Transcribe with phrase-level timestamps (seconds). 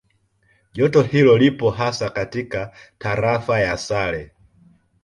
[0.73, 4.31] Joto hilo lipo hasa katika Tarafa ya Sale